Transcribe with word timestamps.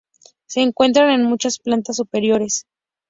Se 0.47 0.61
encuentran 0.61 1.11
en 1.11 1.21
muchas 1.29 1.59
plantas 1.59 1.97
superiores. 1.97 2.65